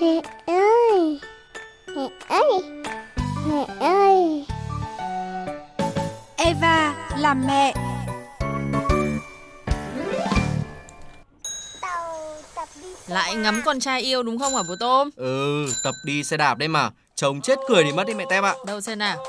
Mẹ 0.00 0.20
ơi 0.46 1.20
Mẹ 1.96 2.08
ơi 2.28 2.62
Mẹ 3.48 3.66
ơi 3.80 4.46
Eva 6.36 6.94
làm 7.18 7.46
mẹ 7.46 7.74
Lại 13.06 13.34
ngắm 13.34 13.62
con 13.64 13.80
trai 13.80 14.00
yêu 14.00 14.22
đúng 14.22 14.38
không 14.38 14.56
hả 14.56 14.62
bố 14.68 14.74
Tôm? 14.80 15.10
Ừ, 15.16 15.66
tập 15.84 15.94
đi 16.04 16.24
xe 16.24 16.36
đạp 16.36 16.58
đây 16.58 16.68
mà. 16.68 16.90
Chồng 17.14 17.40
chết 17.40 17.58
cười 17.68 17.84
đi 17.84 17.92
mất 17.92 18.06
đi 18.06 18.14
mẹ 18.14 18.24
Tép 18.30 18.44
ạ. 18.44 18.54
Đâu 18.66 18.80
xem 18.80 18.98
nào. 18.98 19.24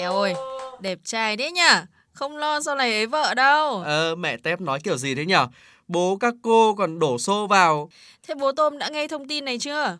Eo 0.00 0.20
ơi, 0.20 0.34
đẹp 0.80 0.98
trai 1.04 1.36
đấy 1.36 1.52
nhá. 1.52 1.86
Không 2.12 2.36
lo 2.36 2.60
sau 2.60 2.74
này 2.74 2.92
ấy 2.92 3.06
vợ 3.06 3.34
đâu. 3.34 3.80
Ờ, 3.80 4.14
mẹ 4.14 4.36
Tép 4.36 4.60
nói 4.60 4.80
kiểu 4.84 4.96
gì 4.96 5.14
thế 5.14 5.24
nhở? 5.24 5.46
Bố 5.88 6.16
các 6.20 6.34
cô 6.42 6.74
còn 6.74 6.98
đổ 6.98 7.18
xô 7.18 7.46
vào. 7.46 7.90
Thế 8.28 8.34
bố 8.34 8.52
Tôm 8.52 8.78
đã 8.78 8.88
nghe 8.88 9.08
thông 9.08 9.28
tin 9.28 9.44
này 9.44 9.58
chưa? 9.58 9.98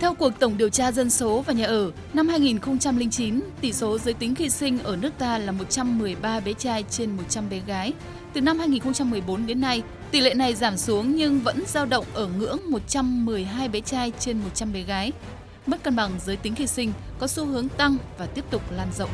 Theo 0.00 0.14
cuộc 0.14 0.38
tổng 0.38 0.58
điều 0.58 0.68
tra 0.68 0.92
dân 0.92 1.10
số 1.10 1.42
và 1.46 1.52
nhà 1.52 1.66
ở, 1.66 1.90
năm 2.14 2.28
2009, 2.28 3.40
tỷ 3.60 3.72
số 3.72 3.98
giới 3.98 4.14
tính 4.14 4.34
khi 4.34 4.50
sinh 4.50 4.78
ở 4.82 4.96
nước 4.96 5.10
ta 5.18 5.38
là 5.38 5.52
113 5.52 6.40
bé 6.40 6.52
trai 6.52 6.84
trên 6.90 7.16
100 7.16 7.50
bé 7.50 7.60
gái. 7.66 7.92
Từ 8.32 8.40
năm 8.40 8.58
2014 8.58 9.46
đến 9.46 9.60
nay, 9.60 9.82
tỷ 10.10 10.20
lệ 10.20 10.34
này 10.34 10.54
giảm 10.54 10.76
xuống 10.76 11.16
nhưng 11.16 11.40
vẫn 11.40 11.62
dao 11.66 11.86
động 11.86 12.06
ở 12.14 12.26
ngưỡng 12.26 12.58
112 12.70 13.68
bé 13.68 13.80
trai 13.80 14.12
trên 14.18 14.38
100 14.38 14.72
bé 14.72 14.82
gái. 14.82 15.12
Mất 15.66 15.82
cân 15.82 15.96
bằng 15.96 16.10
giới 16.26 16.36
tính 16.36 16.54
khi 16.54 16.66
sinh 16.66 16.92
có 17.18 17.26
xu 17.26 17.46
hướng 17.46 17.68
tăng 17.68 17.96
và 18.18 18.26
tiếp 18.26 18.44
tục 18.50 18.62
lan 18.72 18.88
rộng. 18.98 19.10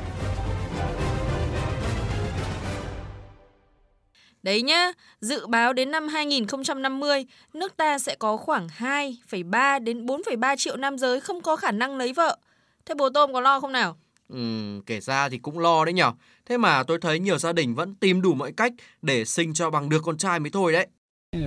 Đấy 4.46 4.62
nhá, 4.62 4.92
dự 5.20 5.46
báo 5.46 5.72
đến 5.72 5.90
năm 5.90 6.08
2050, 6.08 7.26
nước 7.54 7.76
ta 7.76 7.98
sẽ 7.98 8.16
có 8.18 8.36
khoảng 8.36 8.66
2,3 8.78 9.84
đến 9.84 10.06
4,3 10.06 10.56
triệu 10.56 10.76
nam 10.76 10.98
giới 10.98 11.20
không 11.20 11.42
có 11.42 11.56
khả 11.56 11.70
năng 11.70 11.96
lấy 11.96 12.12
vợ. 12.12 12.38
Thế 12.84 12.94
bố 12.98 13.08
Tôm 13.10 13.32
có 13.32 13.40
lo 13.40 13.60
không 13.60 13.72
nào? 13.72 13.96
Ừ, 14.28 14.38
kể 14.86 15.00
ra 15.00 15.28
thì 15.28 15.38
cũng 15.38 15.58
lo 15.58 15.84
đấy 15.84 15.92
nhở. 15.92 16.12
Thế 16.48 16.56
mà 16.56 16.82
tôi 16.82 16.98
thấy 17.00 17.18
nhiều 17.18 17.38
gia 17.38 17.52
đình 17.52 17.74
vẫn 17.74 17.94
tìm 17.94 18.22
đủ 18.22 18.34
mọi 18.34 18.52
cách 18.52 18.72
để 19.02 19.24
sinh 19.24 19.54
cho 19.54 19.70
bằng 19.70 19.88
được 19.88 20.02
con 20.04 20.18
trai 20.18 20.40
mới 20.40 20.50
thôi 20.50 20.72
đấy. 20.72 20.86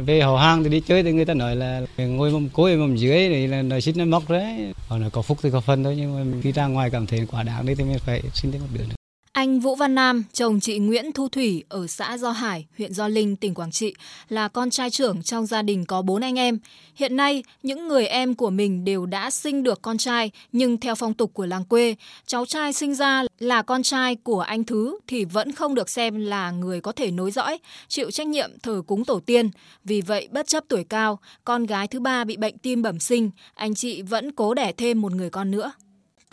Về 0.06 0.22
hậu 0.22 0.38
hang 0.38 0.64
thì 0.64 0.70
đi 0.70 0.82
chơi 0.88 1.04
thì 1.04 1.12
người 1.12 1.26
ta 1.26 1.34
nói 1.34 1.56
là 1.56 1.82
ngôi 1.98 2.32
mâm 2.32 2.50
cối 2.50 2.76
mâm 2.76 2.96
dưới 2.96 3.30
thì 3.30 3.48
là 3.48 3.62
nói 3.62 3.82
xin 3.82 3.98
nó 3.98 4.06
móc 4.06 4.30
đấy. 4.30 4.74
Còn 4.90 5.02
là 5.02 5.10
có 5.10 5.22
phúc 5.22 5.38
thì 5.42 5.50
có 5.52 5.62
phân 5.62 5.84
thôi 5.84 5.96
nhưng 5.98 6.34
mà 6.34 6.40
khi 6.44 6.52
ra 6.52 6.68
ngoài 6.68 6.90
cảm 6.90 7.08
thấy 7.08 7.28
quả 7.32 7.44
đáng 7.44 7.66
đấy 7.66 7.76
thì 7.76 7.84
mình 7.84 7.98
phải 8.06 8.24
xin 8.34 8.52
thêm 8.52 8.62
một 8.62 8.68
đứa 8.74 8.84
nữa. 8.84 8.96
Anh 9.40 9.60
Vũ 9.60 9.76
Văn 9.76 9.96
Nam, 9.96 10.24
chồng 10.34 10.60
chị 10.60 10.80
Nguyễn 10.80 11.12
Thu 11.12 11.30
Thủy 11.30 11.64
ở 11.70 11.88
xã 11.88 12.18
Do 12.18 12.32
Hải, 12.32 12.66
huyện 12.78 12.94
Do 12.94 13.08
Linh, 13.08 13.36
tỉnh 13.36 13.54
Quảng 13.54 13.72
Trị, 13.72 13.94
là 14.30 14.48
con 14.48 14.70
trai 14.70 14.90
trưởng 14.90 15.24
trong 15.24 15.46
gia 15.46 15.62
đình 15.62 15.86
có 15.86 16.02
bốn 16.02 16.22
anh 16.22 16.40
em. 16.40 16.60
Hiện 16.96 17.16
nay, 17.16 17.44
những 17.64 17.88
người 17.88 18.08
em 18.08 18.36
của 18.36 18.50
mình 18.50 18.86
đều 18.86 19.06
đã 19.06 19.32
sinh 19.32 19.64
được 19.64 19.82
con 19.82 19.98
trai, 19.98 20.32
nhưng 20.52 20.78
theo 20.78 20.96
phong 20.96 21.14
tục 21.14 21.34
của 21.34 21.46
làng 21.46 21.66
quê, 21.66 21.96
cháu 22.26 22.46
trai 22.46 22.74
sinh 22.74 22.96
ra 22.96 23.24
là 23.40 23.62
con 23.62 23.84
trai 23.84 24.16
của 24.16 24.40
anh 24.40 24.64
Thứ 24.64 25.00
thì 25.08 25.26
vẫn 25.26 25.52
không 25.52 25.76
được 25.76 25.90
xem 25.90 26.16
là 26.16 26.52
người 26.52 26.82
có 26.82 26.92
thể 26.92 27.12
nối 27.12 27.32
dõi, 27.32 27.60
chịu 27.88 28.12
trách 28.12 28.28
nhiệm 28.28 28.52
thờ 28.64 28.82
cúng 28.88 29.06
tổ 29.06 29.20
tiên. 29.20 29.50
Vì 29.84 30.02
vậy, 30.02 30.28
bất 30.32 30.48
chấp 30.48 30.64
tuổi 30.68 30.84
cao, 30.84 31.20
con 31.44 31.66
gái 31.66 31.88
thứ 31.88 32.00
ba 32.00 32.24
bị 32.24 32.38
bệnh 32.38 32.58
tim 32.58 32.82
bẩm 32.82 33.00
sinh, 33.00 33.32
anh 33.54 33.76
chị 33.76 34.02
vẫn 34.02 34.32
cố 34.32 34.54
đẻ 34.54 34.72
thêm 34.72 35.02
một 35.02 35.12
người 35.12 35.30
con 35.30 35.52
nữa 35.52 35.72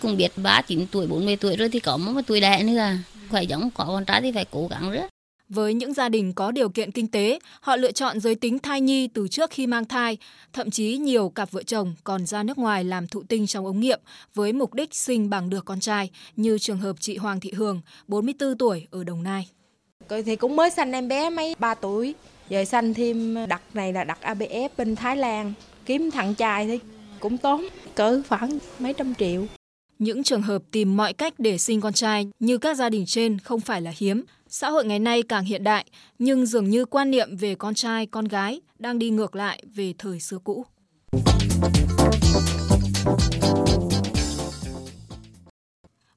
cũng 0.02 0.16
biết 0.16 0.32
ba 0.36 0.62
chín 0.62 0.86
tuổi 0.90 1.06
40 1.06 1.36
tuổi 1.36 1.56
rồi 1.56 1.68
thì 1.68 1.80
có 1.80 1.96
một 1.96 2.20
tuổi 2.26 2.40
đẻ 2.40 2.62
nữa 2.62 2.76
à. 2.76 2.98
phải 3.30 3.46
giống 3.46 3.70
có 3.74 3.84
con 3.84 4.04
trai 4.04 4.20
thì 4.20 4.32
phải 4.32 4.44
cố 4.50 4.68
gắng 4.68 4.90
rất 4.90 5.06
với 5.48 5.74
những 5.74 5.92
gia 5.92 6.08
đình 6.08 6.32
có 6.32 6.50
điều 6.50 6.68
kiện 6.68 6.90
kinh 6.90 7.08
tế, 7.08 7.38
họ 7.60 7.76
lựa 7.76 7.92
chọn 7.92 8.20
giới 8.20 8.34
tính 8.34 8.58
thai 8.58 8.80
nhi 8.80 9.08
từ 9.08 9.28
trước 9.28 9.50
khi 9.50 9.66
mang 9.66 9.84
thai, 9.84 10.18
thậm 10.52 10.70
chí 10.70 10.96
nhiều 10.96 11.28
cặp 11.28 11.50
vợ 11.50 11.62
chồng 11.62 11.94
còn 12.04 12.26
ra 12.26 12.42
nước 12.42 12.58
ngoài 12.58 12.84
làm 12.84 13.08
thụ 13.08 13.22
tinh 13.22 13.46
trong 13.46 13.66
ống 13.66 13.80
nghiệm 13.80 14.00
với 14.34 14.52
mục 14.52 14.74
đích 14.74 14.94
sinh 14.94 15.30
bằng 15.30 15.50
được 15.50 15.64
con 15.64 15.80
trai, 15.80 16.10
như 16.36 16.58
trường 16.58 16.78
hợp 16.78 16.96
chị 17.00 17.16
Hoàng 17.16 17.40
Thị 17.40 17.52
Hường, 17.52 17.80
44 18.08 18.58
tuổi 18.58 18.86
ở 18.90 19.04
Đồng 19.04 19.22
Nai. 19.22 19.48
Thì 20.08 20.36
cũng 20.36 20.56
mới 20.56 20.70
sanh 20.70 20.92
em 20.92 21.08
bé 21.08 21.30
mấy 21.30 21.54
3 21.58 21.74
tuổi, 21.74 22.14
giờ 22.48 22.64
sanh 22.64 22.94
thêm 22.94 23.36
đặt 23.48 23.62
này 23.74 23.92
là 23.92 24.04
đặt 24.04 24.18
ABF 24.22 24.68
bên 24.76 24.96
Thái 24.96 25.16
Lan, 25.16 25.52
kiếm 25.86 26.10
thằng 26.10 26.34
trai 26.34 26.66
thì 26.66 26.78
cũng 27.20 27.38
tốn 27.38 27.66
cỡ 27.94 28.22
khoảng 28.28 28.58
mấy 28.78 28.92
trăm 28.92 29.14
triệu. 29.14 29.46
Những 29.98 30.22
trường 30.22 30.42
hợp 30.42 30.62
tìm 30.70 30.96
mọi 30.96 31.12
cách 31.12 31.34
để 31.38 31.58
sinh 31.58 31.80
con 31.80 31.92
trai 31.92 32.28
như 32.38 32.58
các 32.58 32.76
gia 32.76 32.88
đình 32.88 33.06
trên 33.06 33.38
không 33.38 33.60
phải 33.60 33.82
là 33.82 33.92
hiếm. 33.96 34.24
Xã 34.48 34.70
hội 34.70 34.84
ngày 34.84 34.98
nay 34.98 35.22
càng 35.22 35.44
hiện 35.44 35.64
đại, 35.64 35.86
nhưng 36.18 36.46
dường 36.46 36.70
như 36.70 36.84
quan 36.84 37.10
niệm 37.10 37.36
về 37.36 37.54
con 37.54 37.74
trai, 37.74 38.06
con 38.06 38.24
gái 38.24 38.60
đang 38.78 38.98
đi 38.98 39.10
ngược 39.10 39.36
lại 39.36 39.62
về 39.74 39.94
thời 39.98 40.20
xưa 40.20 40.38
cũ. 40.44 40.66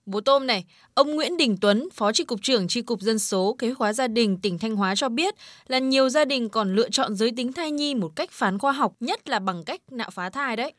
Bố 0.06 0.22
Tôm 0.22 0.48
này, 0.48 0.66
ông 0.94 1.16
Nguyễn 1.16 1.38
Đình 1.38 1.58
Tuấn, 1.62 1.90
Phó 1.94 2.12
Tri 2.12 2.24
Cục 2.24 2.40
trưởng 2.42 2.68
Tri 2.68 2.82
Cục 2.82 3.02
Dân 3.02 3.20
số 3.20 3.56
Kế 3.60 3.74
hoạch 3.78 3.96
Gia 3.96 4.08
đình 4.08 4.38
tỉnh 4.38 4.60
Thanh 4.60 4.76
Hóa 4.76 4.96
cho 4.96 5.10
biết 5.10 5.36
là 5.68 5.80
nhiều 5.80 6.10
gia 6.10 6.26
đình 6.26 6.50
còn 6.50 6.76
lựa 6.76 6.90
chọn 6.90 7.16
giới 7.16 7.32
tính 7.32 7.54
thai 7.54 7.72
nhi 7.72 7.96
một 7.96 8.16
cách 8.16 8.32
phán 8.32 8.58
khoa 8.60 8.72
học, 8.72 8.94
nhất 9.00 9.30
là 9.30 9.40
bằng 9.40 9.64
cách 9.64 9.82
nạo 9.92 10.10
phá 10.10 10.30
thai 10.30 10.56
đấy. 10.56 10.74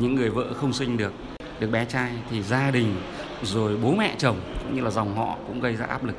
Những 0.00 0.14
người 0.14 0.30
vợ 0.30 0.54
không 0.54 0.72
sinh 0.72 0.96
được 0.96 1.12
được 1.60 1.70
bé 1.70 1.84
trai 1.84 2.12
thì 2.30 2.42
gia 2.42 2.70
đình 2.70 2.96
rồi 3.42 3.76
bố 3.76 3.94
mẹ 3.94 4.14
chồng 4.18 4.40
cũng 4.62 4.74
như 4.74 4.82
là 4.82 4.90
dòng 4.90 5.16
họ 5.16 5.38
cũng 5.46 5.60
gây 5.60 5.76
ra 5.76 5.86
áp 5.86 6.04
lực 6.04 6.16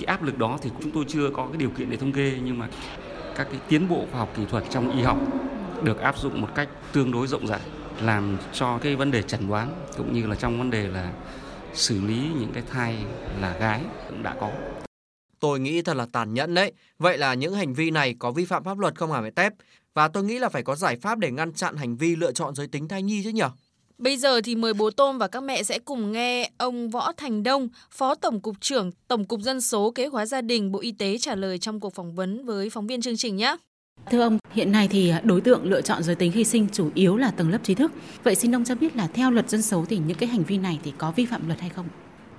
cái 0.00 0.04
áp 0.04 0.22
lực 0.22 0.38
đó 0.38 0.58
thì 0.62 0.70
chúng 0.82 0.90
tôi 0.90 1.04
chưa 1.08 1.30
có 1.30 1.46
cái 1.46 1.56
điều 1.56 1.70
kiện 1.70 1.90
để 1.90 1.96
thống 1.96 2.12
kê, 2.12 2.32
nhưng 2.44 2.58
mà 2.58 2.68
các 3.36 3.46
cái 3.50 3.60
tiến 3.68 3.88
bộ 3.88 4.04
khoa 4.10 4.20
học 4.20 4.32
kỹ 4.36 4.42
thuật 4.50 4.64
trong 4.70 4.96
y 4.96 5.02
học 5.02 5.18
được 5.82 6.00
áp 6.00 6.18
dụng 6.18 6.40
một 6.40 6.48
cách 6.54 6.68
tương 6.92 7.12
đối 7.12 7.26
rộng 7.26 7.46
rãi, 7.46 7.60
làm 8.02 8.36
cho 8.52 8.78
cái 8.78 8.96
vấn 8.96 9.10
đề 9.10 9.22
chẩn 9.22 9.48
đoán 9.48 9.74
cũng 9.96 10.12
như 10.12 10.26
là 10.26 10.34
trong 10.34 10.58
vấn 10.58 10.70
đề 10.70 10.88
là 10.88 11.12
xử 11.74 12.00
lý 12.00 12.28
những 12.40 12.52
cái 12.52 12.62
thai 12.70 12.96
là 13.40 13.56
gái 13.58 13.80
cũng 14.08 14.22
đã 14.22 14.34
có. 14.40 14.50
Tôi 15.40 15.60
nghĩ 15.60 15.82
thật 15.82 15.96
là 15.96 16.06
tàn 16.12 16.34
nhẫn 16.34 16.54
đấy. 16.54 16.72
Vậy 16.98 17.18
là 17.18 17.34
những 17.34 17.54
hành 17.54 17.74
vi 17.74 17.90
này 17.90 18.14
có 18.18 18.30
vi 18.30 18.44
phạm 18.44 18.64
pháp 18.64 18.78
luật 18.78 18.94
không 18.94 19.12
hả 19.12 19.20
mẹ 19.20 19.30
Tép? 19.30 19.52
Và 19.94 20.08
tôi 20.08 20.24
nghĩ 20.24 20.38
là 20.38 20.48
phải 20.48 20.62
có 20.62 20.74
giải 20.74 20.96
pháp 20.96 21.18
để 21.18 21.30
ngăn 21.30 21.52
chặn 21.52 21.76
hành 21.76 21.96
vi 21.96 22.16
lựa 22.16 22.32
chọn 22.32 22.54
giới 22.54 22.66
tính 22.66 22.88
thai 22.88 23.02
nhi 23.02 23.20
chứ 23.24 23.30
nhỉ? 23.30 23.42
Bây 24.00 24.16
giờ 24.16 24.40
thì 24.40 24.54
mời 24.54 24.74
bố 24.74 24.90
Tôm 24.90 25.18
và 25.18 25.28
các 25.28 25.42
mẹ 25.42 25.62
sẽ 25.62 25.78
cùng 25.78 26.12
nghe 26.12 26.50
ông 26.58 26.90
Võ 26.90 27.12
Thành 27.12 27.42
Đông, 27.42 27.68
Phó 27.90 28.14
Tổng 28.14 28.40
cục 28.40 28.60
trưởng 28.60 28.90
Tổng 29.08 29.24
cục 29.24 29.40
Dân 29.40 29.60
số 29.60 29.90
Kế 29.90 30.06
hoạch 30.06 30.28
Gia 30.28 30.40
đình 30.40 30.72
Bộ 30.72 30.80
Y 30.80 30.92
tế 30.92 31.18
trả 31.18 31.34
lời 31.34 31.58
trong 31.58 31.80
cuộc 31.80 31.94
phỏng 31.94 32.14
vấn 32.14 32.44
với 32.44 32.70
phóng 32.70 32.86
viên 32.86 33.00
chương 33.00 33.16
trình 33.16 33.36
nhé. 33.36 33.56
Thưa 34.10 34.20
ông, 34.20 34.38
hiện 34.52 34.72
nay 34.72 34.88
thì 34.90 35.12
đối 35.22 35.40
tượng 35.40 35.64
lựa 35.64 35.80
chọn 35.80 36.02
giới 36.02 36.14
tính 36.14 36.32
khi 36.32 36.44
sinh 36.44 36.68
chủ 36.72 36.90
yếu 36.94 37.16
là 37.16 37.30
tầng 37.30 37.50
lớp 37.50 37.58
trí 37.62 37.74
thức. 37.74 37.92
Vậy 38.22 38.34
xin 38.34 38.54
ông 38.54 38.64
cho 38.64 38.74
biết 38.74 38.96
là 38.96 39.06
theo 39.06 39.30
luật 39.30 39.50
dân 39.50 39.62
số 39.62 39.84
thì 39.88 39.98
những 39.98 40.16
cái 40.16 40.28
hành 40.28 40.42
vi 40.42 40.58
này 40.58 40.78
thì 40.82 40.92
có 40.98 41.12
vi 41.16 41.26
phạm 41.26 41.46
luật 41.46 41.60
hay 41.60 41.70
không? 41.70 41.86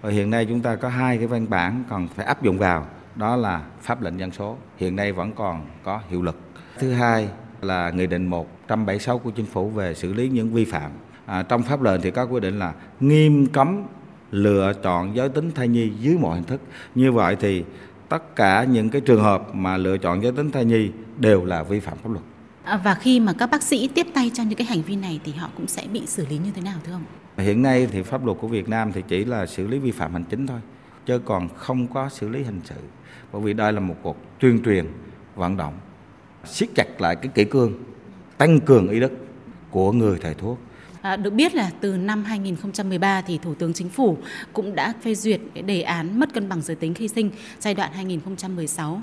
Và 0.01 0.09
hiện 0.09 0.29
nay 0.29 0.45
chúng 0.49 0.61
ta 0.61 0.75
có 0.75 0.89
hai 0.89 1.17
cái 1.17 1.27
văn 1.27 1.49
bản 1.49 1.83
còn 1.89 2.07
phải 2.07 2.25
áp 2.25 2.43
dụng 2.43 2.57
vào, 2.57 2.87
đó 3.15 3.35
là 3.35 3.65
pháp 3.81 4.01
lệnh 4.01 4.19
dân 4.19 4.31
số, 4.31 4.57
hiện 4.77 4.95
nay 4.95 5.11
vẫn 5.11 5.31
còn 5.35 5.65
có 5.83 6.01
hiệu 6.09 6.21
lực. 6.21 6.35
Thứ 6.79 6.91
hai 6.91 7.27
là 7.61 7.91
Nghị 7.91 8.07
định 8.07 8.27
176 8.27 9.19
của 9.19 9.31
Chính 9.31 9.45
phủ 9.45 9.69
về 9.69 9.93
xử 9.93 10.13
lý 10.13 10.29
những 10.29 10.53
vi 10.53 10.65
phạm 10.65 10.91
à, 11.31 11.43
trong 11.43 11.63
pháp 11.63 11.81
lệnh 11.81 12.01
thì 12.01 12.11
có 12.11 12.23
quy 12.23 12.39
định 12.39 12.59
là 12.59 12.73
nghiêm 12.99 13.45
cấm 13.45 13.83
lựa 14.31 14.73
chọn 14.83 15.15
giới 15.15 15.29
tính 15.29 15.51
thai 15.51 15.67
nhi 15.67 15.91
dưới 15.99 16.17
mọi 16.17 16.35
hình 16.35 16.43
thức 16.43 16.61
như 16.95 17.11
vậy 17.11 17.35
thì 17.39 17.63
tất 18.09 18.35
cả 18.35 18.63
những 18.63 18.89
cái 18.89 19.01
trường 19.01 19.23
hợp 19.23 19.55
mà 19.55 19.77
lựa 19.77 19.97
chọn 19.97 20.23
giới 20.23 20.31
tính 20.31 20.51
thai 20.51 20.65
nhi 20.65 20.91
đều 21.17 21.45
là 21.45 21.63
vi 21.63 21.79
phạm 21.79 21.97
pháp 21.97 22.09
luật 22.11 22.23
à, 22.63 22.81
và 22.83 22.93
khi 22.93 23.19
mà 23.19 23.33
các 23.33 23.51
bác 23.51 23.63
sĩ 23.63 23.87
tiếp 23.87 24.07
tay 24.13 24.31
cho 24.33 24.43
những 24.43 24.57
cái 24.57 24.67
hành 24.67 24.81
vi 24.81 24.95
này 24.95 25.19
thì 25.23 25.31
họ 25.31 25.49
cũng 25.57 25.67
sẽ 25.67 25.87
bị 25.93 26.05
xử 26.05 26.25
lý 26.29 26.37
như 26.37 26.51
thế 26.55 26.61
nào 26.61 26.79
thưa 26.85 26.93
ông? 26.93 27.03
Hiện 27.37 27.61
nay 27.61 27.87
thì 27.91 28.01
pháp 28.01 28.25
luật 28.25 28.37
của 28.41 28.47
Việt 28.47 28.69
Nam 28.69 28.91
thì 28.91 29.03
chỉ 29.07 29.25
là 29.25 29.45
xử 29.45 29.67
lý 29.67 29.79
vi 29.79 29.91
phạm 29.91 30.13
hành 30.13 30.23
chính 30.23 30.47
thôi, 30.47 30.59
chứ 31.05 31.19
còn 31.25 31.49
không 31.55 31.87
có 31.87 32.09
xử 32.09 32.29
lý 32.29 32.43
hình 32.43 32.61
sự. 32.63 32.75
Bởi 33.31 33.41
vì 33.41 33.53
đây 33.53 33.73
là 33.73 33.79
một 33.79 33.95
cuộc 34.01 34.17
tuyên 34.39 34.63
truyền, 34.65 34.85
vận 35.35 35.57
động, 35.57 35.73
siết 36.45 36.69
chặt 36.75 37.01
lại 37.01 37.15
cái 37.15 37.27
kỷ 37.27 37.45
cương, 37.45 37.73
tăng 38.37 38.59
cường 38.59 38.89
ý 38.89 38.99
đức 38.99 39.11
của 39.69 39.91
người 39.91 40.19
thầy 40.21 40.33
thuốc 40.33 40.59
À, 41.01 41.15
được 41.15 41.33
biết 41.33 41.55
là 41.55 41.71
từ 41.81 41.97
năm 41.97 42.23
2013 42.23 43.21
thì 43.21 43.37
Thủ 43.37 43.53
tướng 43.53 43.73
Chính 43.73 43.89
phủ 43.89 44.17
cũng 44.53 44.75
đã 44.75 44.93
phê 45.01 45.15
duyệt 45.15 45.41
cái 45.53 45.63
đề 45.63 45.81
án 45.81 46.19
mất 46.19 46.33
cân 46.33 46.49
bằng 46.49 46.61
giới 46.61 46.75
tính 46.75 46.93
khi 46.93 47.07
sinh 47.07 47.31
giai 47.59 47.73
đoạn 47.73 47.91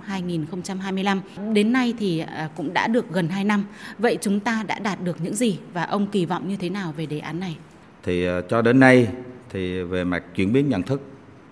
2016-2025. 0.08 1.20
Đến 1.52 1.72
nay 1.72 1.94
thì 1.98 2.18
à, 2.18 2.50
cũng 2.56 2.72
đã 2.72 2.86
được 2.86 3.12
gần 3.12 3.28
2 3.28 3.44
năm. 3.44 3.64
Vậy 3.98 4.18
chúng 4.20 4.40
ta 4.40 4.64
đã 4.66 4.78
đạt 4.78 5.04
được 5.04 5.16
những 5.20 5.34
gì 5.34 5.58
và 5.72 5.84
ông 5.84 6.06
kỳ 6.06 6.26
vọng 6.26 6.48
như 6.48 6.56
thế 6.56 6.70
nào 6.70 6.94
về 6.96 7.06
đề 7.06 7.18
án 7.18 7.40
này? 7.40 7.56
Thì 8.02 8.26
à, 8.26 8.40
cho 8.48 8.62
đến 8.62 8.80
nay 8.80 9.08
thì 9.50 9.82
về 9.82 10.04
mặt 10.04 10.22
chuyển 10.34 10.52
biến 10.52 10.68
nhận 10.68 10.82
thức 10.82 11.02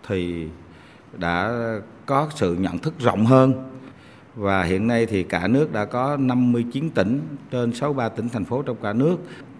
thì 0.09 0.47
đã 1.19 1.53
có 2.07 2.31
sự 2.35 2.55
nhận 2.55 2.79
thức 2.79 2.95
rộng 2.99 3.27
hơn 3.27 3.55
và 4.35 4.63
hiện 4.63 4.87
nay 4.87 5.07
thì 5.07 5.23
cả 5.23 5.49
nước 5.49 5.73
đã 5.73 5.85
có 5.85 6.17
59 6.17 6.91
tỉnh 6.91 7.21
trên 7.51 7.73
63 7.75 8.09
tỉnh 8.09 8.29
thành 8.29 8.45
phố 8.45 8.63
trong 8.63 8.77
cả 8.83 8.93
nước 8.93 9.17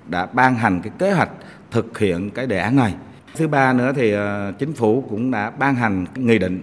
đã 0.09 0.27
ban 0.27 0.55
hành 0.55 0.81
cái 0.83 0.93
kế 0.99 1.13
hoạch 1.13 1.31
thực 1.71 1.99
hiện 1.99 2.31
cái 2.31 2.47
đề 2.47 2.59
án 2.59 2.77
này. 2.77 2.95
Thứ 3.35 3.49
ba 3.49 3.73
nữa 3.73 3.93
thì 3.97 4.13
ờ, 4.13 4.53
chính 4.59 4.73
phủ 4.73 5.05
cũng 5.11 5.31
đã 5.31 5.51
ban 5.51 5.75
hành 5.75 6.07
cái 6.15 6.25
nghị 6.25 6.39
định 6.39 6.61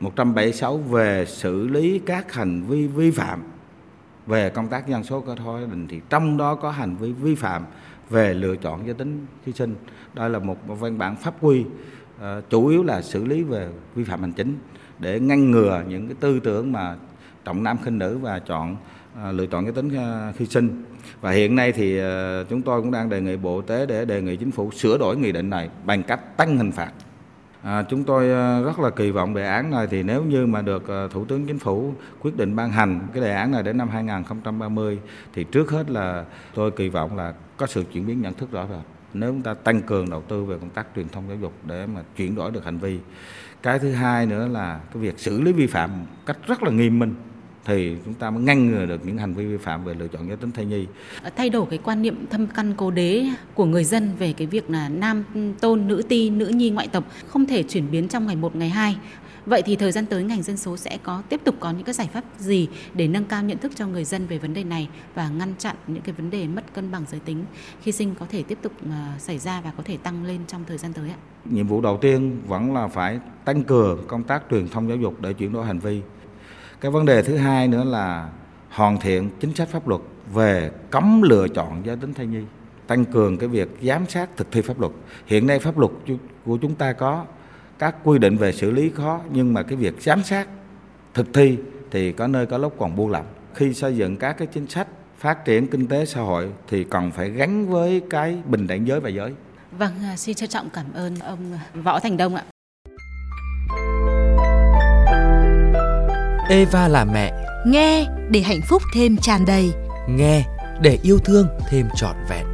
176 0.00 0.76
về 0.76 1.24
xử 1.26 1.68
lý 1.68 1.98
các 1.98 2.32
hành 2.32 2.62
vi 2.62 2.86
vi 2.86 3.10
phạm 3.10 3.42
về 4.26 4.50
công 4.50 4.68
tác 4.68 4.88
dân 4.88 5.04
số 5.04 5.20
cơ 5.20 5.34
thôi 5.34 5.60
gia 5.60 5.66
đình 5.66 5.86
thì 5.88 6.00
trong 6.10 6.36
đó 6.36 6.54
có 6.54 6.70
hành 6.70 6.96
vi 6.96 7.12
vi 7.12 7.34
phạm 7.34 7.64
về 8.10 8.34
lựa 8.34 8.56
chọn 8.56 8.86
giới 8.86 8.94
tính 8.94 9.26
khi 9.44 9.52
sinh. 9.52 9.74
Đây 10.14 10.30
là 10.30 10.38
một 10.38 10.56
văn 10.66 10.98
bản 10.98 11.16
pháp 11.16 11.34
quy 11.40 11.64
ờ, 12.20 12.42
chủ 12.50 12.66
yếu 12.66 12.82
là 12.82 13.02
xử 13.02 13.24
lý 13.24 13.42
về 13.42 13.68
vi 13.94 14.04
phạm 14.04 14.20
hành 14.20 14.32
chính 14.32 14.58
để 14.98 15.20
ngăn 15.20 15.50
ngừa 15.50 15.82
những 15.88 16.06
cái 16.06 16.16
tư 16.20 16.40
tưởng 16.40 16.72
mà 16.72 16.96
trọng 17.48 17.62
nam 17.62 17.76
khinh 17.84 17.98
nữ 17.98 18.18
và 18.18 18.38
chọn 18.38 18.76
à, 19.22 19.32
lựa 19.32 19.46
chọn 19.46 19.64
cái 19.64 19.72
tính 19.72 19.96
à, 19.96 20.32
khi 20.36 20.46
sinh. 20.46 20.84
Và 21.20 21.30
hiện 21.30 21.56
nay 21.56 21.72
thì 21.72 21.98
à, 21.98 22.44
chúng 22.50 22.62
tôi 22.62 22.80
cũng 22.80 22.90
đang 22.90 23.08
đề 23.08 23.20
nghị 23.20 23.36
Bộ 23.36 23.56
Y 23.56 23.66
tế 23.66 23.86
để 23.86 24.04
đề 24.04 24.22
nghị 24.22 24.36
chính 24.36 24.50
phủ 24.50 24.70
sửa 24.70 24.98
đổi 24.98 25.16
nghị 25.16 25.32
định 25.32 25.50
này 25.50 25.68
bằng 25.84 26.02
cách 26.02 26.36
tăng 26.36 26.56
hình 26.56 26.72
phạt 26.72 26.92
À, 27.62 27.82
chúng 27.82 28.04
tôi 28.04 28.28
rất 28.64 28.78
là 28.78 28.90
kỳ 28.90 29.10
vọng 29.10 29.34
đề 29.34 29.46
án 29.46 29.70
này 29.70 29.86
thì 29.90 30.02
nếu 30.02 30.24
như 30.24 30.46
mà 30.46 30.62
được 30.62 30.82
Thủ 31.10 31.24
tướng 31.24 31.46
Chính 31.46 31.58
phủ 31.58 31.94
quyết 32.20 32.36
định 32.36 32.56
ban 32.56 32.70
hành 32.70 33.00
cái 33.12 33.22
đề 33.22 33.32
án 33.32 33.50
này 33.50 33.62
đến 33.62 33.78
năm 33.78 33.88
2030 33.88 34.98
thì 35.34 35.44
trước 35.44 35.70
hết 35.70 35.90
là 35.90 36.24
tôi 36.54 36.70
kỳ 36.70 36.88
vọng 36.88 37.16
là 37.16 37.34
có 37.56 37.66
sự 37.66 37.84
chuyển 37.92 38.06
biến 38.06 38.22
nhận 38.22 38.34
thức 38.34 38.52
rõ 38.52 38.66
rệt. 38.70 38.84
Nếu 39.14 39.30
chúng 39.30 39.42
ta 39.42 39.54
tăng 39.54 39.82
cường 39.82 40.10
đầu 40.10 40.22
tư 40.22 40.44
về 40.44 40.56
công 40.60 40.70
tác 40.70 40.86
truyền 40.96 41.08
thông 41.08 41.24
giáo 41.28 41.36
dục 41.36 41.52
để 41.66 41.86
mà 41.86 42.00
chuyển 42.16 42.34
đổi 42.34 42.50
được 42.50 42.64
hành 42.64 42.78
vi. 42.78 42.98
Cái 43.62 43.78
thứ 43.78 43.92
hai 43.92 44.26
nữa 44.26 44.48
là 44.48 44.80
cái 44.94 45.02
việc 45.02 45.18
xử 45.18 45.40
lý 45.40 45.52
vi 45.52 45.66
phạm 45.66 45.90
cách 46.26 46.38
rất 46.46 46.62
là 46.62 46.70
nghiêm 46.70 46.98
minh 46.98 47.14
thì 47.68 47.96
chúng 48.04 48.14
ta 48.14 48.30
mới 48.30 48.42
ngăn 48.42 48.68
ngừa 48.68 48.86
được 48.86 49.06
những 49.06 49.18
hành 49.18 49.34
vi 49.34 49.46
vi 49.46 49.56
phạm 49.56 49.84
về 49.84 49.94
lựa 49.94 50.08
chọn 50.08 50.28
giới 50.28 50.36
tính 50.36 50.50
thai 50.50 50.64
nhi. 50.64 50.86
Thay 51.36 51.50
đổi 51.50 51.66
cái 51.70 51.78
quan 51.78 52.02
niệm 52.02 52.26
thâm 52.30 52.46
căn 52.46 52.74
cố 52.76 52.90
đế 52.90 53.26
của 53.54 53.64
người 53.64 53.84
dân 53.84 54.10
về 54.18 54.32
cái 54.32 54.46
việc 54.46 54.70
là 54.70 54.88
nam 54.88 55.24
tôn, 55.60 55.88
nữ 55.88 56.02
ti, 56.08 56.30
nữ 56.30 56.46
nhi 56.46 56.70
ngoại 56.70 56.88
tộc 56.88 57.04
không 57.26 57.46
thể 57.46 57.62
chuyển 57.62 57.90
biến 57.90 58.08
trong 58.08 58.26
ngày 58.26 58.36
một 58.36 58.56
ngày 58.56 58.68
hai. 58.68 58.96
Vậy 59.46 59.62
thì 59.66 59.76
thời 59.76 59.92
gian 59.92 60.06
tới 60.06 60.24
ngành 60.24 60.42
dân 60.42 60.56
số 60.56 60.76
sẽ 60.76 60.98
có 61.02 61.22
tiếp 61.28 61.40
tục 61.44 61.54
có 61.60 61.70
những 61.70 61.84
cái 61.84 61.94
giải 61.94 62.08
pháp 62.12 62.24
gì 62.38 62.68
để 62.94 63.08
nâng 63.08 63.24
cao 63.24 63.42
nhận 63.42 63.58
thức 63.58 63.72
cho 63.74 63.86
người 63.86 64.04
dân 64.04 64.26
về 64.26 64.38
vấn 64.38 64.54
đề 64.54 64.64
này 64.64 64.88
và 65.14 65.28
ngăn 65.28 65.54
chặn 65.58 65.76
những 65.86 66.02
cái 66.02 66.14
vấn 66.18 66.30
đề 66.30 66.46
mất 66.46 66.74
cân 66.74 66.90
bằng 66.90 67.04
giới 67.10 67.20
tính 67.20 67.44
khi 67.82 67.92
sinh 67.92 68.14
có 68.18 68.26
thể 68.30 68.42
tiếp 68.42 68.58
tục 68.62 68.72
uh, 68.84 69.20
xảy 69.20 69.38
ra 69.38 69.60
và 69.60 69.72
có 69.76 69.82
thể 69.86 69.96
tăng 69.96 70.24
lên 70.24 70.40
trong 70.46 70.64
thời 70.66 70.78
gian 70.78 70.92
tới 70.92 71.10
ạ? 71.10 71.16
Nhiệm 71.44 71.66
vụ 71.66 71.80
đầu 71.80 71.98
tiên 72.00 72.40
vẫn 72.46 72.74
là 72.74 72.88
phải 72.88 73.20
tăng 73.44 73.64
cường 73.64 73.98
công 74.06 74.22
tác 74.22 74.42
truyền 74.50 74.68
thông 74.68 74.88
giáo 74.88 74.96
dục 74.96 75.20
để 75.20 75.32
chuyển 75.32 75.52
đổi 75.52 75.66
hành 75.66 75.78
vi 75.78 76.00
cái 76.80 76.90
vấn 76.90 77.06
đề 77.06 77.22
thứ 77.22 77.36
hai 77.36 77.68
nữa 77.68 77.84
là 77.84 78.28
hoàn 78.70 78.98
thiện 79.00 79.30
chính 79.40 79.54
sách 79.54 79.68
pháp 79.68 79.88
luật 79.88 80.00
về 80.34 80.70
cấm 80.90 81.22
lựa 81.22 81.48
chọn 81.48 81.82
giới 81.84 81.96
tính 81.96 82.14
thai 82.14 82.26
nhi 82.26 82.42
tăng 82.88 83.04
cường 83.04 83.38
cái 83.38 83.48
việc 83.48 83.68
giám 83.82 84.06
sát 84.08 84.36
thực 84.36 84.52
thi 84.52 84.62
pháp 84.62 84.80
luật. 84.80 84.92
Hiện 85.26 85.46
nay 85.46 85.58
pháp 85.58 85.78
luật 85.78 85.92
của 86.44 86.58
chúng 86.62 86.74
ta 86.74 86.92
có 86.92 87.24
các 87.78 87.96
quy 88.04 88.18
định 88.18 88.36
về 88.36 88.52
xử 88.52 88.70
lý 88.70 88.90
khó 88.90 89.20
nhưng 89.32 89.54
mà 89.54 89.62
cái 89.62 89.76
việc 89.76 90.02
giám 90.02 90.22
sát 90.22 90.48
thực 91.14 91.34
thi 91.34 91.58
thì 91.90 92.12
có 92.12 92.26
nơi 92.26 92.46
có 92.46 92.58
lúc 92.58 92.74
còn 92.78 92.96
buông 92.96 93.10
lỏng. 93.10 93.26
Khi 93.54 93.74
xây 93.74 93.96
dựng 93.96 94.16
các 94.16 94.32
cái 94.32 94.48
chính 94.52 94.66
sách 94.66 94.86
phát 95.18 95.44
triển 95.44 95.66
kinh 95.66 95.86
tế 95.86 96.06
xã 96.06 96.20
hội 96.20 96.50
thì 96.68 96.84
còn 96.84 97.10
phải 97.10 97.30
gắn 97.30 97.68
với 97.68 98.02
cái 98.10 98.38
bình 98.46 98.66
đẳng 98.66 98.86
giới 98.86 99.00
và 99.00 99.08
giới. 99.08 99.32
Vâng, 99.72 99.92
à, 100.02 100.16
xin 100.16 100.34
trân 100.34 100.48
trọng 100.48 100.68
cảm 100.70 100.86
ơn 100.94 101.18
ông 101.18 101.52
à, 101.52 101.60
Võ 101.74 102.00
Thành 102.00 102.16
Đông 102.16 102.34
ạ. 102.34 102.44
Eva 106.50 106.88
là 106.88 107.04
mẹ. 107.04 107.32
Nghe 107.66 108.06
để 108.30 108.40
hạnh 108.40 108.60
phúc 108.68 108.82
thêm 108.94 109.16
tràn 109.16 109.44
đầy. 109.46 109.70
Nghe 110.08 110.44
để 110.82 110.98
yêu 111.02 111.18
thương 111.24 111.46
thêm 111.70 111.88
trọn 111.96 112.16
vẹn. 112.30 112.46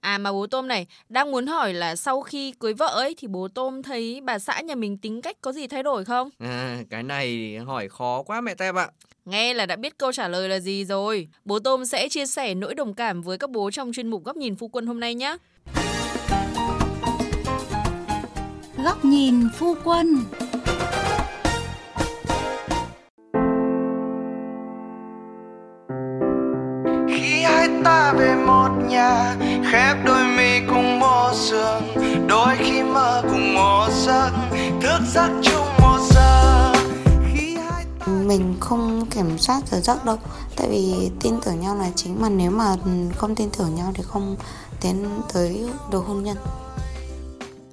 À 0.00 0.18
mà 0.18 0.32
bố 0.32 0.46
Tôm 0.46 0.68
này, 0.68 0.86
đang 1.08 1.30
muốn 1.30 1.46
hỏi 1.46 1.72
là 1.74 1.96
sau 1.96 2.20
khi 2.20 2.52
cưới 2.60 2.72
vợ 2.72 2.86
ấy 2.86 3.14
thì 3.18 3.28
bố 3.28 3.48
Tôm 3.48 3.82
thấy 3.82 4.20
bà 4.24 4.38
xã 4.38 4.60
nhà 4.60 4.74
mình 4.74 4.98
tính 4.98 5.22
cách 5.22 5.36
có 5.40 5.52
gì 5.52 5.66
thay 5.66 5.82
đổi 5.82 6.04
không? 6.04 6.30
À, 6.38 6.78
cái 6.90 7.02
này 7.02 7.58
hỏi 7.66 7.88
khó 7.88 8.22
quá 8.22 8.40
mẹ 8.40 8.54
Tép 8.54 8.74
ạ. 8.74 8.88
Nghe 9.24 9.54
là 9.54 9.66
đã 9.66 9.76
biết 9.76 9.98
câu 9.98 10.12
trả 10.12 10.28
lời 10.28 10.48
là 10.48 10.58
gì 10.58 10.84
rồi. 10.84 11.28
Bố 11.44 11.58
Tôm 11.58 11.84
sẽ 11.84 12.08
chia 12.08 12.26
sẻ 12.26 12.54
nỗi 12.54 12.74
đồng 12.74 12.94
cảm 12.94 13.22
với 13.22 13.38
các 13.38 13.50
bố 13.50 13.70
trong 13.70 13.92
chuyên 13.92 14.08
mục 14.08 14.24
Góc 14.24 14.36
nhìn 14.36 14.56
phu 14.56 14.68
quân 14.68 14.86
hôm 14.86 15.00
nay 15.00 15.14
nhé. 15.14 15.36
Góc 18.86 19.04
nhìn 19.04 19.48
phu 19.58 19.74
quân. 19.84 20.24
Khi 27.08 27.42
hai 27.42 27.68
ta 27.84 28.12
về 28.12 28.34
một 28.34 28.68
nhà, 28.88 29.36
khép 29.72 29.96
đôi 30.04 30.24
mi 30.24 30.60
cùng 30.68 31.00
một 31.00 31.30
giường, 31.34 31.82
đôi 32.28 32.56
khi 32.58 32.82
mơ 32.82 33.22
cùng 33.30 33.54
một 33.54 33.88
giấc, 33.90 34.30
thức 34.80 35.00
giấc 35.14 35.30
chung 35.42 35.66
một 35.82 35.98
giờ. 36.10 36.72
Mình 38.06 38.54
không 38.60 39.06
kiểm 39.10 39.38
soát 39.38 39.60
giờ 39.66 39.80
giấc 39.80 40.04
đâu, 40.04 40.18
tại 40.56 40.68
vì 40.70 41.10
tin 41.20 41.34
tưởng 41.44 41.60
nhau 41.60 41.76
là 41.76 41.90
chính 41.96 42.20
mà 42.20 42.28
nếu 42.28 42.50
mà 42.50 42.76
không 43.16 43.34
tin 43.34 43.48
tưởng 43.58 43.74
nhau 43.74 43.92
thì 43.94 44.02
không 44.02 44.36
tiến 44.80 45.06
tới 45.32 45.70
đồ 45.92 45.98
hôn 45.98 46.22
nhân. 46.22 46.36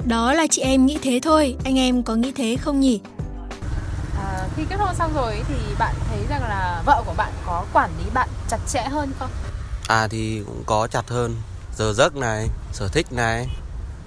Đó 0.07 0.33
là 0.33 0.47
chị 0.51 0.61
em 0.61 0.85
nghĩ 0.85 0.97
thế 1.01 1.19
thôi, 1.23 1.55
anh 1.65 1.79
em 1.79 2.03
có 2.03 2.15
nghĩ 2.15 2.31
thế 2.35 2.57
không 2.61 2.79
nhỉ? 2.79 3.01
À, 4.17 4.47
khi 4.55 4.63
kết 4.69 4.75
hôn 4.79 4.95
xong 4.95 5.13
rồi 5.15 5.41
thì 5.47 5.55
bạn 5.79 5.95
thấy 6.09 6.19
rằng 6.29 6.41
là 6.41 6.83
vợ 6.85 7.03
của 7.05 7.13
bạn 7.17 7.31
có 7.45 7.65
quản 7.73 7.89
lý 7.97 8.09
bạn 8.13 8.29
chặt 8.47 8.57
chẽ 8.67 8.83
hơn 8.83 9.11
không? 9.19 9.29
À 9.88 10.07
thì 10.07 10.41
cũng 10.45 10.63
có 10.65 10.88
chặt 10.88 11.09
hơn, 11.09 11.35
giờ 11.77 11.94
giấc 11.94 12.15
này, 12.15 12.47
sở 12.73 12.88
thích 12.88 13.07
này, 13.11 13.47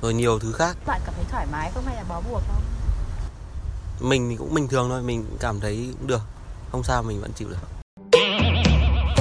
rồi 0.03 0.15
nhiều 0.15 0.39
thứ 0.39 0.53
khác. 0.53 0.77
Bạn 0.87 1.01
cảm 1.07 1.15
thấy 1.15 1.25
thoải 1.31 1.47
mái 1.53 1.71
không 1.75 1.85
hay 1.87 1.97
là 1.97 2.05
bó 2.09 2.21
buộc 2.31 2.43
không? 2.49 2.63
Mình 4.01 4.31
thì 4.31 4.37
cũng 4.37 4.55
bình 4.55 4.69
thường 4.69 4.89
thôi, 4.89 5.03
mình 5.03 5.25
cảm 5.41 5.61
thấy 5.61 5.89
cũng 5.99 6.07
được, 6.07 6.23
không 6.73 6.83
sao 6.83 7.03
mình 7.03 7.21
vẫn 7.21 7.33
chịu 7.33 7.49
được. 7.49 7.69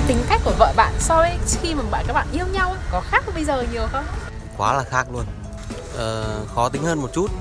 tính 0.08 0.24
cách 0.30 0.42
của 0.44 0.54
vợ 0.60 0.74
bạn 0.76 0.94
so 1.00 1.18
với 1.18 1.38
khi 1.62 1.74
mà 1.74 1.84
bạn 1.92 2.06
các 2.08 2.14
bạn 2.14 2.28
yêu 2.32 2.46
nhau 2.48 2.76
có 2.92 3.02
khác 3.02 3.24
bây 3.34 3.46
giờ 3.46 3.66
nhiều 3.74 3.88
không? 3.92 4.06
Quá 4.58 4.74
là 4.74 4.84
khác 4.84 5.08
luôn 5.14 5.26
uh, 5.96 6.50
khó 6.50 6.70
tính 6.70 6.82
hơn 6.82 7.02
một 7.02 7.14
chút. 7.14 7.32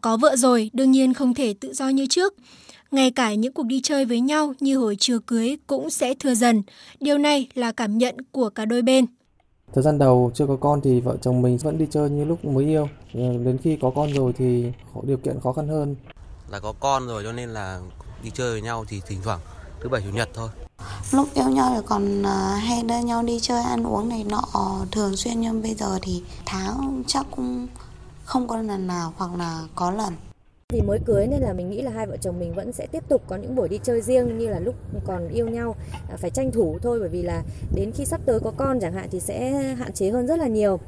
Có 0.00 0.16
vợ 0.16 0.36
rồi, 0.36 0.70
đương 0.72 0.90
nhiên 0.90 1.14
không 1.14 1.34
thể 1.34 1.54
tự 1.60 1.72
do 1.72 1.88
như 1.88 2.06
trước. 2.10 2.34
Ngay 2.90 3.10
cả 3.10 3.34
những 3.34 3.52
cuộc 3.52 3.66
đi 3.66 3.80
chơi 3.82 4.04
với 4.04 4.20
nhau 4.20 4.52
như 4.60 4.78
hồi 4.78 4.96
chưa 4.98 5.18
cưới 5.18 5.56
cũng 5.66 5.90
sẽ 5.90 6.14
thừa 6.14 6.34
dần. 6.34 6.62
Điều 7.00 7.18
này 7.18 7.48
là 7.54 7.72
cảm 7.72 7.98
nhận 7.98 8.16
của 8.32 8.50
cả 8.50 8.64
đôi 8.64 8.82
bên. 8.82 9.06
Thời 9.74 9.82
gian 9.82 9.98
đầu 9.98 10.30
chưa 10.34 10.46
có 10.46 10.56
con 10.56 10.80
thì 10.80 11.00
vợ 11.00 11.16
chồng 11.22 11.42
mình 11.42 11.58
vẫn 11.58 11.78
đi 11.78 11.86
chơi 11.90 12.10
như 12.10 12.24
lúc 12.24 12.44
mới 12.44 12.64
yêu. 12.64 12.88
Ờ, 13.14 13.20
đến 13.44 13.58
khi 13.62 13.78
có 13.82 13.90
con 13.94 14.12
rồi 14.12 14.32
thì 14.38 14.72
điều 15.02 15.16
kiện 15.16 15.40
khó 15.40 15.52
khăn 15.52 15.68
hơn. 15.68 15.96
Là 16.50 16.60
có 16.60 16.74
con 16.80 17.06
rồi 17.06 17.22
cho 17.24 17.32
nên 17.32 17.48
là 17.48 17.80
đi 18.24 18.30
chơi 18.34 18.50
với 18.50 18.60
nhau 18.60 18.84
thì 18.88 19.00
thỉnh 19.06 19.18
thoảng 19.24 19.40
thứ 19.80 19.88
bảy 19.88 20.02
chủ 20.02 20.10
nhật 20.10 20.28
thôi 20.34 20.48
lúc 21.14 21.28
yêu 21.34 21.48
nhau 21.48 21.72
thì 21.74 21.80
còn 21.86 22.22
à, 22.22 22.60
hay 22.62 22.82
đưa 22.82 22.98
nhau 22.98 23.22
đi 23.22 23.38
chơi 23.40 23.62
ăn 23.62 23.86
uống 23.86 24.08
này 24.08 24.24
nọ 24.24 24.42
thường 24.92 25.16
xuyên. 25.16 25.40
Nhưng 25.40 25.62
bây 25.62 25.74
giờ 25.74 25.98
thì 26.02 26.22
tháng 26.46 27.02
chắc 27.06 27.26
cũng 27.30 27.66
không 28.24 28.48
có 28.48 28.56
lần 28.56 28.86
nào 28.86 29.12
hoặc 29.16 29.30
là 29.38 29.60
có 29.74 29.90
lần. 29.90 30.14
Thì 30.68 30.80
mới 30.80 30.98
cưới 31.06 31.26
nên 31.26 31.40
là 31.40 31.52
mình 31.52 31.70
nghĩ 31.70 31.82
là 31.82 31.90
hai 31.90 32.06
vợ 32.06 32.16
chồng 32.20 32.38
mình 32.38 32.54
vẫn 32.54 32.72
sẽ 32.72 32.86
tiếp 32.86 33.08
tục 33.08 33.22
có 33.28 33.36
những 33.36 33.54
buổi 33.54 33.68
đi 33.68 33.78
chơi 33.82 34.00
riêng 34.00 34.38
như 34.38 34.48
là 34.48 34.58
lúc 34.58 34.74
còn 35.06 35.28
yêu 35.28 35.48
nhau. 35.48 35.74
À, 36.10 36.16
phải 36.16 36.30
tranh 36.30 36.52
thủ 36.52 36.78
thôi 36.82 36.98
bởi 37.00 37.08
vì 37.08 37.22
là 37.22 37.42
đến 37.74 37.92
khi 37.94 38.04
sắp 38.04 38.20
tới 38.26 38.40
có 38.40 38.52
con 38.56 38.80
chẳng 38.80 38.92
hạn 38.92 39.08
thì 39.10 39.20
sẽ 39.20 39.50
hạn 39.78 39.92
chế 39.92 40.10
hơn 40.10 40.26
rất 40.26 40.38
là 40.38 40.46
nhiều. 40.46 40.80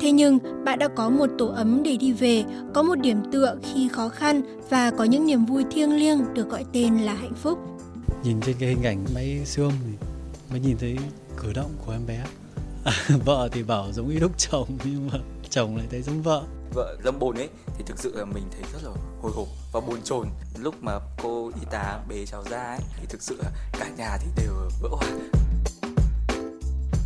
Thế 0.00 0.12
nhưng 0.12 0.38
bạn 0.64 0.78
đã 0.78 0.88
có 0.88 1.10
một 1.10 1.30
tổ 1.38 1.46
ấm 1.46 1.82
để 1.82 1.96
đi 1.96 2.12
về, 2.12 2.44
có 2.74 2.82
một 2.82 2.94
điểm 2.94 3.22
tựa 3.32 3.56
khi 3.62 3.88
khó 3.88 4.08
khăn 4.08 4.42
và 4.68 4.90
có 4.90 5.04
những 5.04 5.26
niềm 5.26 5.44
vui 5.44 5.64
thiêng 5.70 5.96
liêng 5.96 6.34
được 6.34 6.48
gọi 6.48 6.64
tên 6.72 6.98
là 6.98 7.14
hạnh 7.14 7.34
phúc 7.34 7.58
nhìn 8.24 8.40
trên 8.40 8.56
cái 8.58 8.68
hình 8.68 8.82
ảnh 8.82 9.04
máy 9.14 9.40
xương 9.44 9.72
thì 9.84 10.06
mới 10.50 10.60
nhìn 10.60 10.76
thấy 10.78 10.96
cử 11.36 11.52
động 11.52 11.70
của 11.86 11.92
em 11.92 12.06
bé. 12.06 12.24
À, 12.84 12.92
vợ 13.24 13.48
thì 13.52 13.62
bảo 13.62 13.92
giống 13.92 14.08
y 14.08 14.20
đúc 14.20 14.32
chồng 14.38 14.78
nhưng 14.84 15.10
mà 15.12 15.18
chồng 15.50 15.76
lại 15.76 15.86
thấy 15.90 16.02
giống 16.02 16.22
vợ. 16.22 16.44
Vợ 16.74 16.96
dâm 17.04 17.18
bồn 17.18 17.36
ấy 17.36 17.48
thì 17.78 17.84
thực 17.86 17.98
sự 17.98 18.16
là 18.16 18.24
mình 18.24 18.44
thấy 18.50 18.62
rất 18.72 18.78
là 18.84 18.90
hồi 19.22 19.32
hộp 19.34 19.48
và 19.72 19.80
bồn 19.80 20.02
chồn. 20.02 20.28
Lúc 20.58 20.74
mà 20.80 20.92
cô 21.22 21.50
y 21.60 21.66
tá 21.70 22.00
bế 22.08 22.26
cháu 22.26 22.44
ra 22.50 22.62
ấy 22.62 22.80
thì 22.96 23.06
thực 23.08 23.22
sự 23.22 23.36
là 23.42 23.50
cả 23.72 23.88
nhà 23.96 24.16
thì 24.20 24.26
đều 24.36 24.54
vỡ 24.80 24.88
hòa 24.90 25.08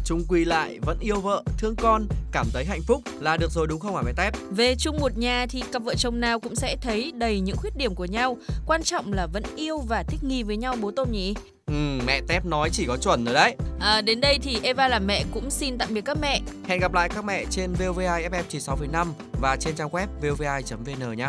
chung 0.09 0.25
quy 0.29 0.45
lại 0.45 0.79
vẫn 0.83 0.99
yêu 1.01 1.21
vợ, 1.21 1.43
thương 1.59 1.77
con, 1.77 2.07
cảm 2.33 2.47
thấy 2.53 2.65
hạnh 2.65 2.83
phúc 2.87 3.03
là 3.21 3.37
được 3.37 3.51
rồi 3.51 3.67
đúng 3.67 3.81
không 3.81 3.97
hả 3.97 4.03
mẹ 4.03 4.13
Tép? 4.17 4.35
Về 4.51 4.75
chung 4.75 5.01
một 5.01 5.19
nhà 5.19 5.47
thì 5.51 5.63
cặp 5.73 5.83
vợ 5.83 5.95
chồng 5.95 6.21
nào 6.21 6.41
cũng 6.41 6.55
sẽ 6.55 6.77
thấy 6.81 7.13
đầy 7.15 7.41
những 7.41 7.57
khuyết 7.57 7.77
điểm 7.77 7.95
của 7.95 8.05
nhau. 8.05 8.37
Quan 8.67 8.83
trọng 8.83 9.13
là 9.13 9.27
vẫn 9.27 9.43
yêu 9.57 9.79
và 9.79 10.03
thích 10.03 10.25
nghi 10.25 10.43
với 10.43 10.57
nhau 10.57 10.77
bố 10.81 10.91
Tôm 10.91 11.13
nhỉ? 11.13 11.35
Ừ, 11.67 11.75
mẹ 12.07 12.21
Tép 12.29 12.45
nói 12.45 12.69
chỉ 12.73 12.87
có 12.87 12.97
chuẩn 12.97 13.25
rồi 13.25 13.35
đấy. 13.35 13.57
À, 13.81 14.01
đến 14.01 14.21
đây 14.21 14.39
thì 14.43 14.59
Eva 14.63 14.89
là 14.89 14.99
mẹ 14.99 15.25
cũng 15.35 15.51
xin 15.51 15.79
tạm 15.79 15.95
biệt 15.95 16.05
các 16.05 16.19
mẹ. 16.21 16.41
Hẹn 16.67 16.81
gặp 16.81 16.95
lại 16.95 17.09
các 17.09 17.25
mẹ 17.25 17.45
trên 17.51 17.73
VOVI 17.73 18.05
FM 18.05 18.43
96,5 18.51 19.07
và 19.41 19.57
trên 19.57 19.75
trang 19.75 19.89
web 19.89 20.07
vovi.vn 20.23 21.17
nhé. 21.17 21.29